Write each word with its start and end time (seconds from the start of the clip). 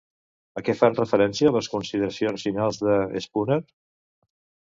A 0.59 0.61
què 0.67 0.73
fan 0.77 0.95
referència 0.99 1.51
les 1.57 1.69
consideracions 1.73 2.47
finals 2.49 2.81
de 2.87 2.95
Szpunar? 3.27 3.59